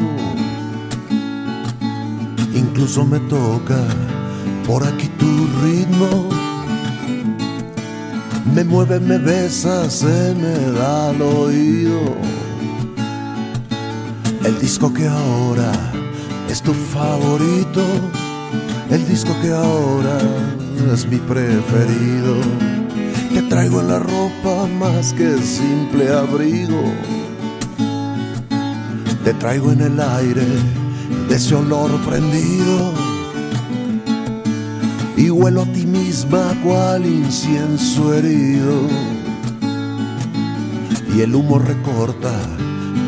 [2.52, 3.78] Incluso me toca
[4.66, 6.28] por aquí tu ritmo.
[8.52, 12.16] Me mueve, me besa, se me da al oído.
[14.44, 15.70] El disco que ahora
[16.48, 17.84] es tu favorito.
[18.90, 20.18] El disco que ahora
[20.92, 22.34] es mi preferido
[23.32, 26.82] que traigo en la ropa más que simple abrigo.
[29.24, 30.46] Te traigo en el aire
[31.28, 32.92] de ese olor prendido
[35.16, 38.88] y huelo a ti misma cual incienso herido.
[41.14, 42.32] Y el humo recorta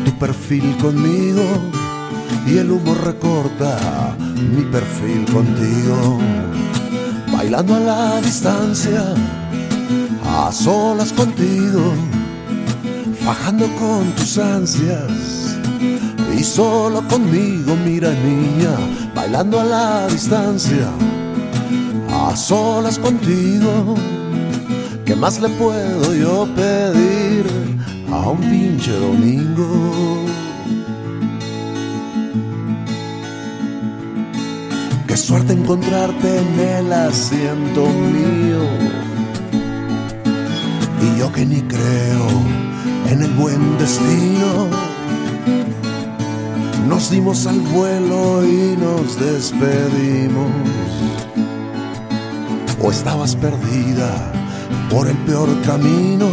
[0.05, 1.43] tu perfil conmigo
[2.47, 4.15] y el humo recorta
[4.55, 6.19] mi perfil contigo.
[7.31, 9.15] Bailando a la distancia
[10.35, 11.93] a solas contigo,
[13.23, 15.57] fajando con tus ansias.
[16.35, 18.75] Y solo conmigo, mira niña,
[19.15, 20.89] bailando a la distancia,
[22.11, 23.95] a solas contigo.
[25.05, 27.45] ¿Qué más le puedo yo pedir
[28.11, 30.25] a un pinche domingo?
[35.07, 39.02] Qué suerte encontrarte en el asiento mío
[41.17, 42.27] yo que ni creo
[43.09, 44.67] en el buen destino.
[46.87, 50.51] Nos dimos al vuelo y nos despedimos.
[52.81, 54.31] O estabas perdida
[54.89, 56.27] por el peor camino,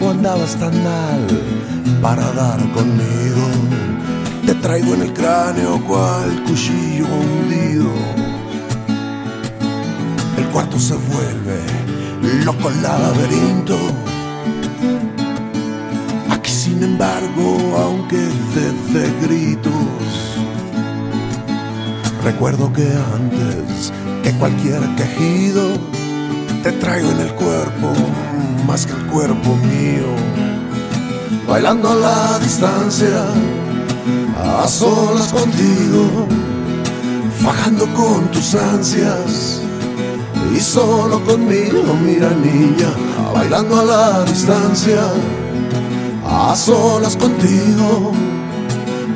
[0.00, 1.26] o andabas tan mal
[2.00, 3.46] para dar conmigo.
[4.46, 7.90] Te traigo en el cráneo cual cuchillo hundido.
[10.38, 11.91] El cuarto se vuelve
[12.40, 13.78] loco laberinto.
[16.30, 20.40] Aquí sin embargo, aunque de gritos,
[22.24, 25.78] recuerdo que antes que cualquier quejido,
[26.62, 27.92] te traigo en el cuerpo
[28.66, 30.06] más que el cuerpo mío.
[31.48, 33.26] Bailando a la distancia,
[34.38, 36.26] a solas contigo,
[37.42, 39.61] fajando con tus ansias
[40.54, 42.88] y solo conmigo, mira niña,
[43.34, 45.02] bailando a la distancia,
[46.26, 48.12] a solas contigo.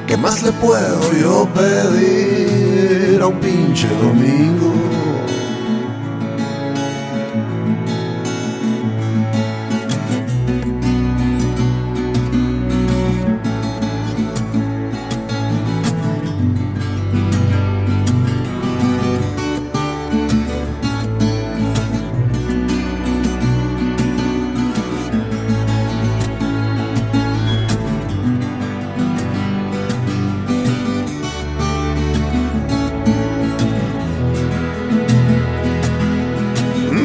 [0.07, 4.86] ¿Qué más le puedo yo pedir a un pinche domingo?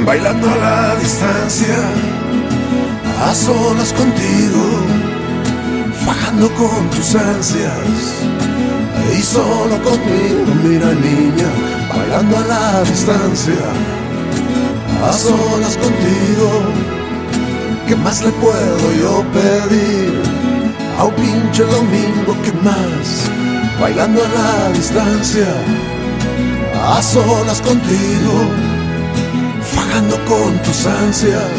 [0.05, 1.75] Bailando a la distancia,
[3.25, 4.63] a solas contigo,
[6.05, 8.23] fajando con tus ansias.
[9.17, 11.49] Y solo conmigo, mira niña,
[11.95, 13.63] bailando a la distancia,
[15.07, 16.49] a solas contigo.
[17.87, 20.21] ¿Qué más le puedo yo pedir
[20.97, 22.35] a un pinche domingo?
[22.43, 23.29] ¿Qué más?
[23.79, 25.47] Bailando a la distancia,
[26.95, 28.70] a solas contigo,
[29.99, 31.51] con tus ansias.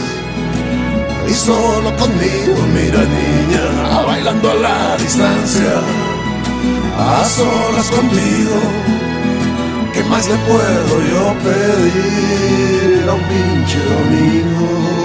[1.29, 5.75] Y solo conmigo, mira niña, bailando a la distancia,
[6.99, 8.59] a solas contigo.
[9.93, 15.02] ¿Qué más le puedo yo pedir a un pinche domingo?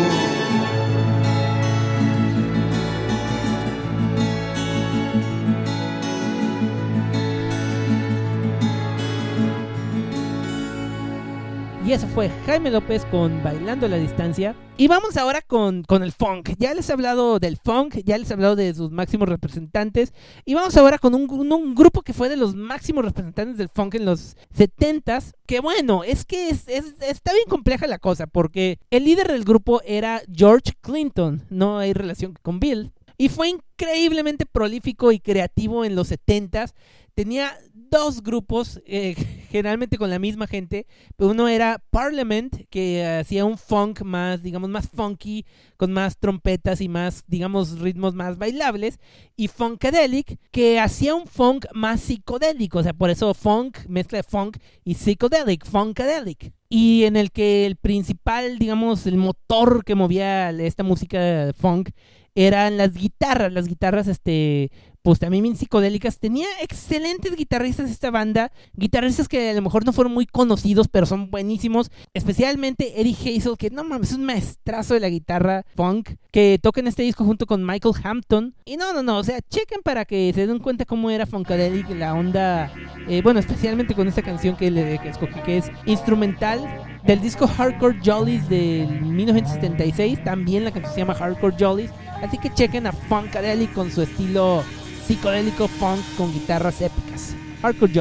[11.88, 14.58] Y eso fue Jaime López con Bailando a la Distancia.
[14.76, 16.50] Y vamos ahora con, con, el funk.
[16.58, 20.12] Ya les he hablado del funk, ya les he hablado de sus máximos representantes.
[20.44, 23.96] Y vamos ahora con un, un, grupo que fue de los máximos representantes del funk
[23.96, 25.32] en los 70s.
[25.46, 29.46] Que bueno, es que es, es, está bien compleja la cosa, porque el líder del
[29.46, 31.46] grupo era George Clinton.
[31.50, 32.92] No hay relación con Bill.
[33.18, 36.74] Y fue increíblemente prolífico y creativo en los 70s
[37.18, 37.58] tenía
[37.90, 39.16] dos grupos, eh,
[39.50, 40.88] generalmente con la misma gente.
[41.18, 45.46] Uno era Parliament, que hacía un funk más, digamos, más funky,
[45.78, 49.00] con más trompetas y más, digamos, ritmos más bailables.
[49.36, 52.80] Y Funkadelic, que hacía un funk más psicodélico.
[52.80, 56.54] O sea, por eso funk, mezcla de funk y psicodelic, Funkadelic.
[56.70, 61.92] Y en el que el principal, digamos, el motor que movía esta música funk
[62.38, 64.70] eran las guitarras, las guitarras este
[65.08, 66.20] pues también bien psicodélicas.
[66.20, 71.06] Tenía excelentes guitarristas esta banda, guitarristas que a lo mejor no fueron muy conocidos, pero
[71.06, 71.92] son buenísimos.
[72.14, 76.82] Especialmente Eddie Hazel, que no mames, es un maestrazo de la guitarra funk, que toca
[76.82, 78.54] en este disco junto con Michael Hampton.
[78.66, 81.90] Y no, no, no, o sea, chequen para que se den cuenta cómo era Funkadelic,
[81.92, 82.70] la onda,
[83.08, 86.60] eh, bueno, especialmente con esta canción que, le, que escogí, que es instrumental
[87.06, 90.26] del disco Hardcore Jollies del 1976.
[90.26, 91.92] También la canción se llama Hardcore Jollies.
[92.22, 94.66] Así que chequen a Funkadelic con su estilo
[95.08, 97.34] psicodélico funk con guitarras épicas.
[97.64, 97.94] Hardcore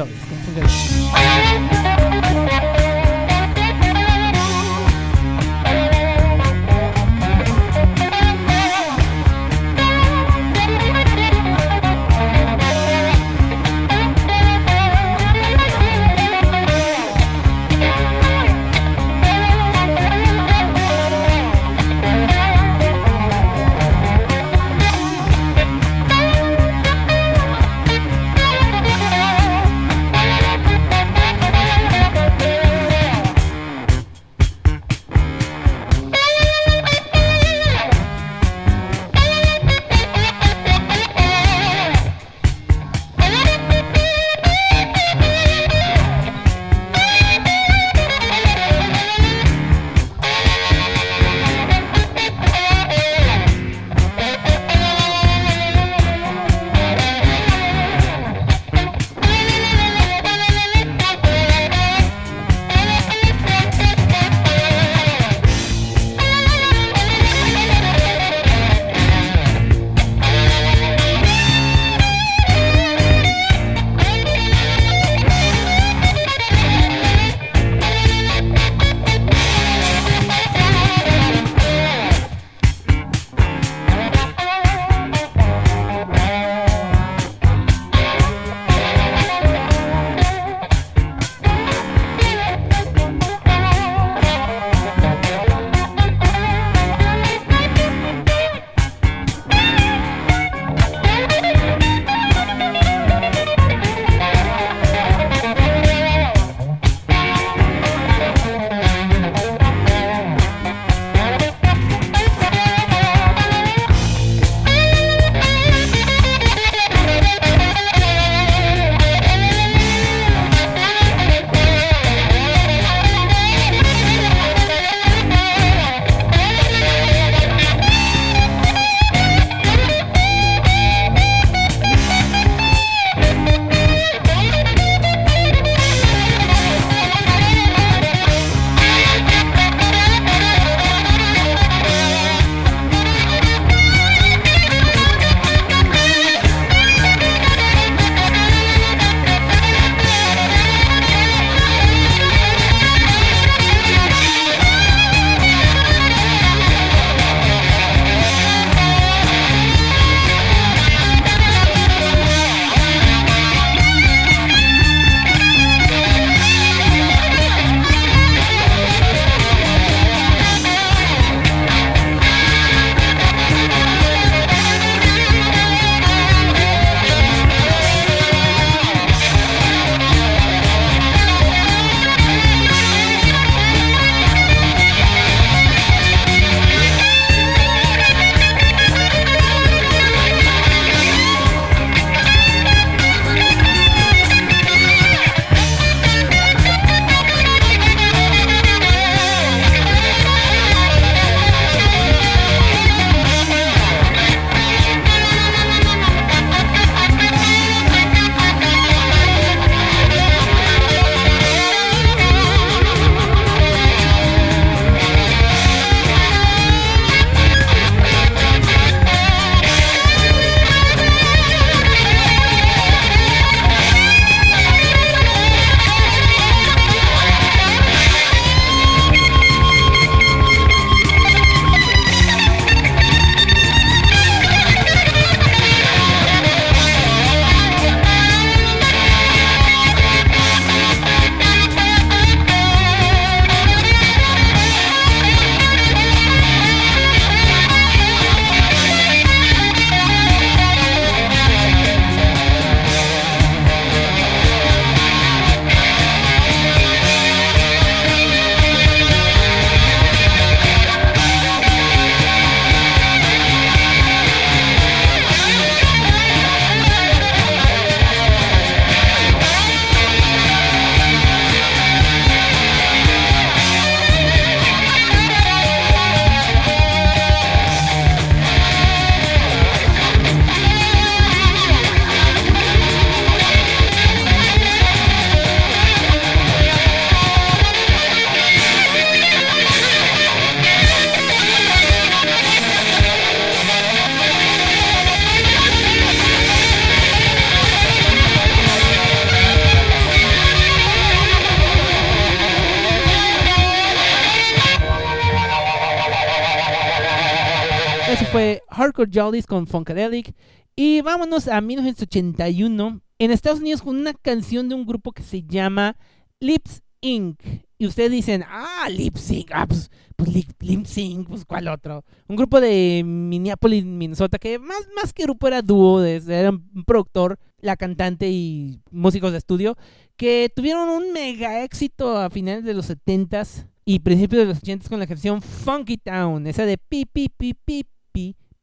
[309.05, 310.33] Jollies con Funkadelic.
[310.75, 315.43] Y vámonos a 1981 en Estados Unidos con una canción de un grupo que se
[315.43, 315.95] llama
[316.39, 317.39] Lips Inc.
[317.79, 322.03] Y ustedes dicen, ah, Lip Sync, ah, pues, pues Lip, Sync, pues cuál otro.
[322.27, 327.37] Un grupo de Minneapolis, Minnesota, que más, más que grupo era dúo, era un productor,
[327.59, 329.77] la cantante y músicos de estudio,
[330.15, 334.89] que tuvieron un mega éxito a finales de los 70s y principios de los 80s
[334.89, 337.85] con la canción Funky Town, esa de pi pi pi pi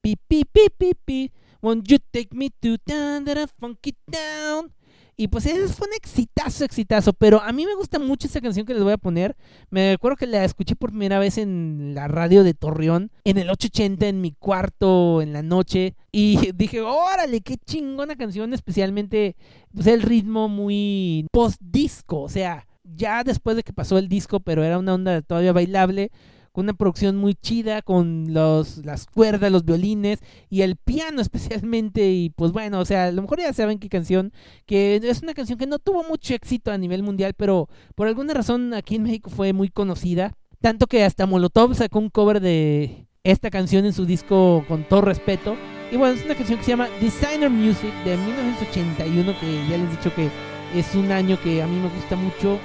[0.05, 1.33] pi pi pi pi
[1.63, 4.71] Won't you take me to down that funky town?
[5.17, 7.15] Y pues ese fue un exitazo, exitazo.
[7.15, 9.35] Pero a mí me gusta mucho esa canción que les voy a poner.
[9.71, 13.49] Me acuerdo que la escuché por primera vez en la radio de Torreón, en el
[13.49, 15.95] 880, en mi cuarto, en la noche.
[16.13, 18.53] Y dije, órale, qué chingona canción.
[18.53, 19.35] Especialmente,
[19.73, 22.21] pues el ritmo muy post-disco.
[22.21, 26.11] O sea, ya después de que pasó el disco, pero era una onda todavía bailable
[26.55, 32.13] con una producción muy chida, con los, las cuerdas, los violines y el piano especialmente.
[32.13, 34.33] Y pues bueno, o sea, a lo mejor ya saben qué canción,
[34.65, 38.35] que es una canción que no tuvo mucho éxito a nivel mundial, pero por alguna
[38.35, 40.33] razón aquí en México fue muy conocida.
[40.61, 45.01] Tanto que hasta Molotov sacó un cover de esta canción en su disco con todo
[45.01, 45.57] respeto.
[45.91, 49.89] Y bueno, es una canción que se llama Designer Music de 1981, que ya les
[49.89, 50.31] he dicho que
[50.73, 52.61] es un año que a mí me gusta mucho.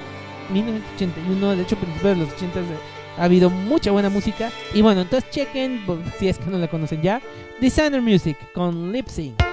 [0.54, 2.60] 1981, de hecho, principios de los 80
[3.20, 4.52] ha habido mucha buena música.
[4.74, 5.82] Y bueno, entonces chequen,
[6.18, 7.22] si es que no la conocen ya,
[7.60, 9.49] Designer Music con Lip Sync.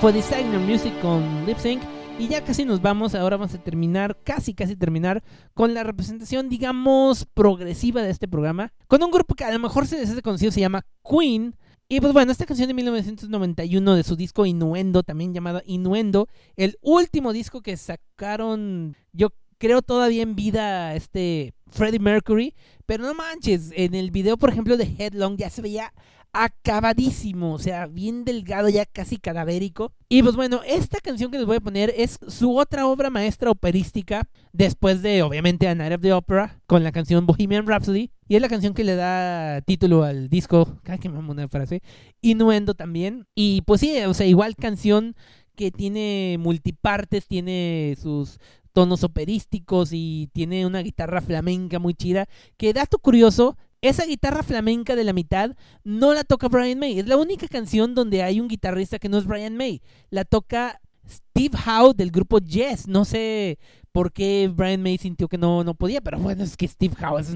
[0.00, 1.82] Fue Designer Music con Lip Sync.
[2.18, 5.22] Y ya casi nos vamos, ahora vamos a terminar, casi casi terminar,
[5.52, 8.72] con la representación, digamos, progresiva de este programa.
[8.88, 11.54] Con un grupo que a lo mejor se les hace conocido, se llama Queen.
[11.86, 16.78] Y pues bueno, esta canción de 1991 de su disco Innuendo, también llamado Innuendo, el
[16.80, 19.28] último disco que sacaron, yo
[19.58, 22.54] creo todavía en vida este Freddie Mercury,
[22.86, 25.92] pero no manches, en el video por ejemplo de Headlong ya se veía
[26.32, 29.92] acabadísimo, o sea, bien delgado, ya casi cadavérico.
[30.08, 33.50] Y pues bueno, esta canción que les voy a poner es su otra obra maestra
[33.50, 38.10] operística, después de obviamente A Night of the Opera, con la canción Bohemian Rhapsody.
[38.28, 41.82] Y es la canción que le da título al disco, cada que me una frase,
[42.20, 43.26] Innuendo también.
[43.34, 45.16] Y pues sí, o sea, igual canción
[45.56, 48.38] que tiene multipartes, tiene sus
[48.72, 52.28] tonos operísticos y tiene una guitarra flamenca muy chida.
[52.56, 56.98] Que dato curioso, esa guitarra flamenca de la mitad no la toca Brian May.
[56.98, 59.82] Es la única canción donde hay un guitarrista que no es Brian May.
[60.10, 62.86] La toca Steve Howe del grupo Yes.
[62.86, 63.58] No sé
[63.92, 67.20] por qué Brian May sintió que no, no podía, pero bueno, es que Steve Howe
[67.20, 67.34] es,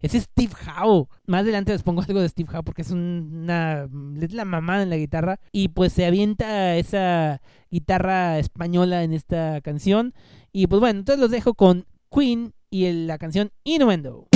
[0.00, 1.08] es Steve Howe.
[1.26, 3.88] Más adelante les pongo algo de Steve Howe porque es una
[4.20, 9.60] es la mamada en la guitarra y pues se avienta esa guitarra española en esta
[9.60, 10.14] canción
[10.52, 14.28] y pues bueno, entonces los dejo con Queen y la canción Innuendo.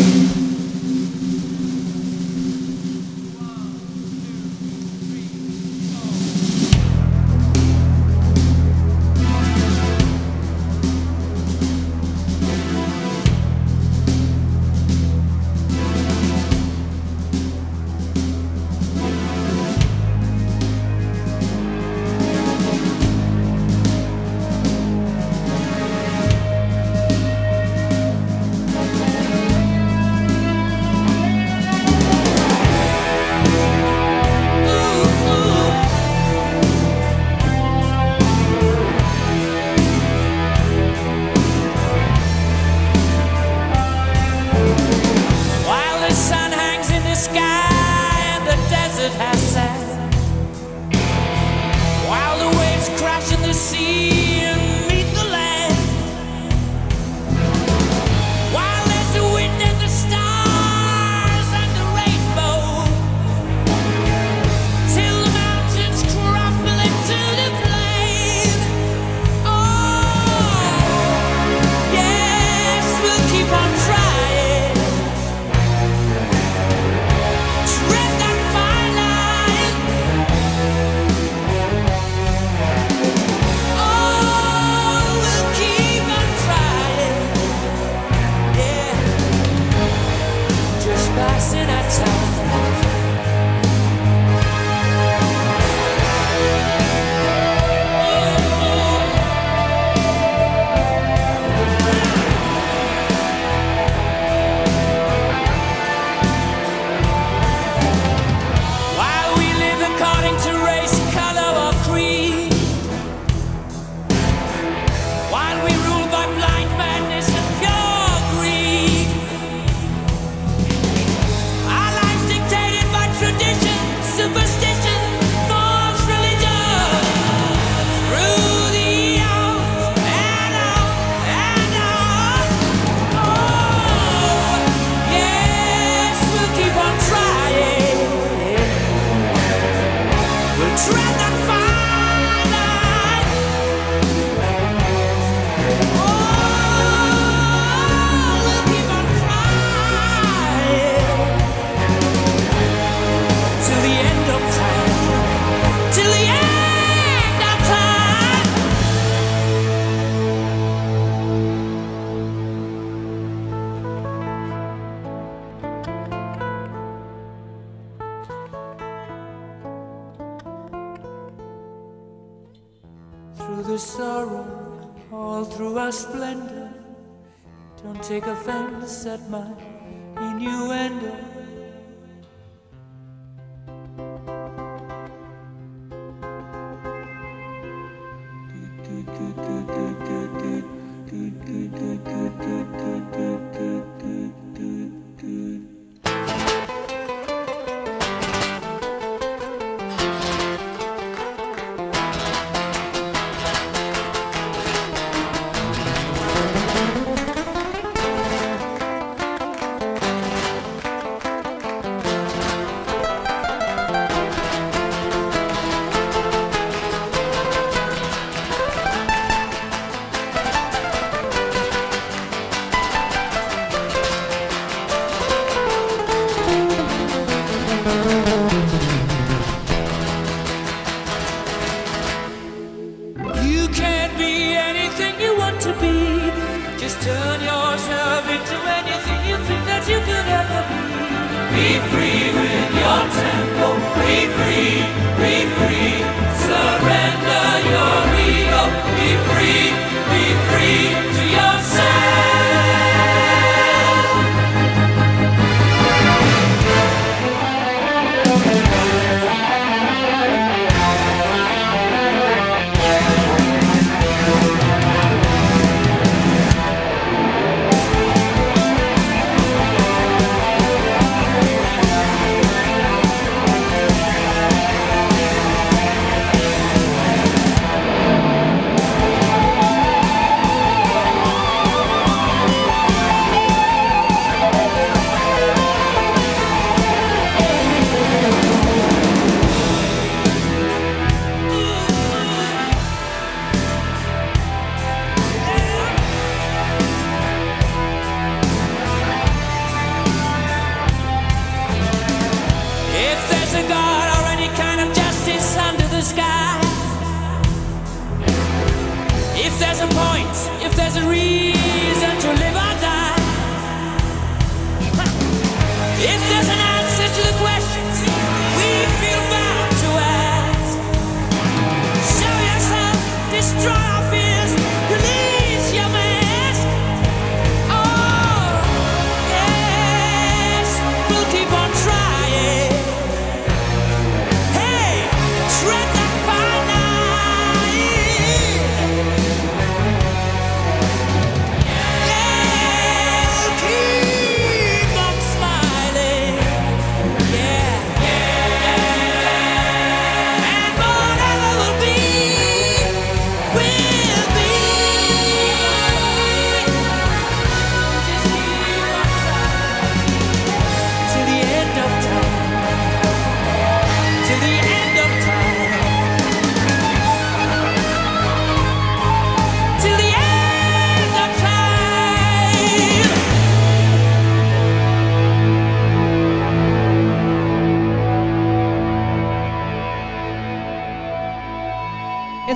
[241.55, 242.72] Be free with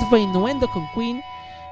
[0.07, 1.20] Eso fue Innuendo con Queen.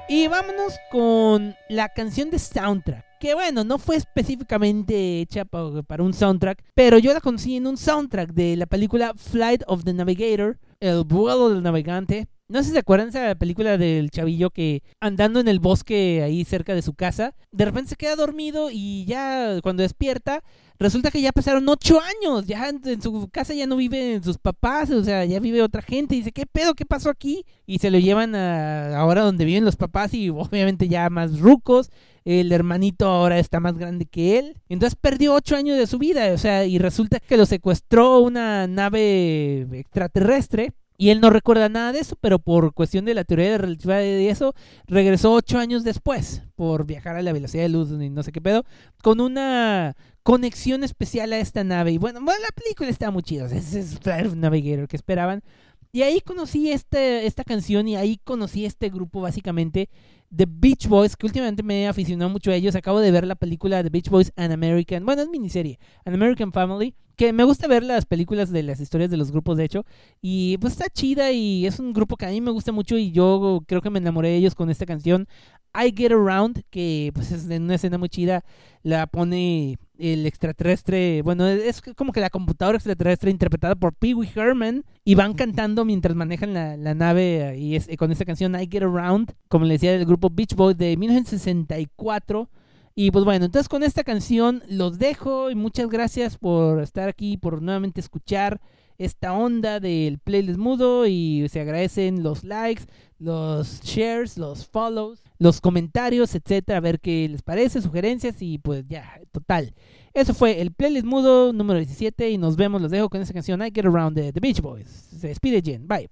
[0.09, 3.05] Y vámonos con la canción de soundtrack.
[3.17, 7.65] Que bueno, no fue específicamente hecha pa- para un soundtrack, pero yo la conocí en
[7.65, 12.27] un soundtrack de la película Flight of the Navigator, El vuelo del navegante.
[12.47, 16.21] No sé si se acuerdan de esa película del chavillo que andando en el bosque
[16.23, 20.43] ahí cerca de su casa, de repente se queda dormido y ya cuando despierta
[20.77, 24.91] resulta que ya pasaron ocho años, ya en, su casa ya no viven sus papás,
[24.91, 26.75] o sea, ya vive otra gente, y dice, ¿qué pedo?
[26.75, 27.45] ¿Qué pasó aquí?
[27.65, 31.89] Y se lo llevan a ahora donde viven los papás y obviamente ya más rucos,
[32.25, 36.33] el hermanito ahora está más grande que él, entonces perdió ocho años de su vida,
[36.33, 40.73] o sea, y resulta que lo secuestró una nave extraterrestre.
[40.97, 44.01] Y él no recuerda nada de eso, pero por cuestión de la teoría de relatividad
[44.01, 44.53] y eso,
[44.87, 48.41] regresó ocho años después, por viajar a la velocidad de luz y no sé qué
[48.41, 48.63] pedo,
[49.03, 51.91] con una conexión especial a esta nave.
[51.91, 53.45] Y bueno, bueno la película está muy chida.
[53.45, 55.43] Es, es Navigator que esperaban.
[55.91, 59.89] Y ahí conocí este, esta canción y ahí conocí este grupo básicamente.
[60.35, 62.75] The Beach Boys, que últimamente me he aficionado mucho a ellos.
[62.75, 66.51] Acabo de ver la película The Beach Boys An American, bueno, es miniserie, An American
[66.51, 69.85] Family, que me gusta ver las películas de las historias de los grupos, de hecho.
[70.21, 73.11] Y pues está chida y es un grupo que a mí me gusta mucho y
[73.11, 75.27] yo creo que me enamoré de ellos con esta canción.
[75.73, 78.43] I Get Around, que pues es una escena muy chida,
[78.83, 84.29] la pone el extraterrestre, bueno, es como que la computadora extraterrestre interpretada por Pee Wee
[84.33, 88.67] Herman y van cantando mientras manejan la, la nave y es, con esta canción I
[88.69, 92.49] Get Around, como le decía del grupo Beach Boys de 1964.
[92.97, 97.35] Y pues bueno, entonces con esta canción los dejo y muchas gracias por estar aquí,
[97.35, 98.61] por nuevamente escuchar
[98.97, 102.85] esta onda del playlist mudo y se agradecen los likes,
[103.19, 108.85] los shares, los follows, los comentarios, etcétera, a ver qué les parece, sugerencias y pues
[108.87, 109.73] ya, total.
[110.13, 113.61] Eso fue el playlist mudo número 17 y nos vemos, los dejo con esta canción
[113.61, 114.87] I Get Around de The Beach Boys.
[115.19, 116.09] Se despide Jen, bye.